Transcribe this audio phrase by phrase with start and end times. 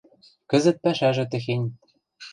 [0.49, 1.67] –Кӹзӹт пӓшӓжӹ тӹхень.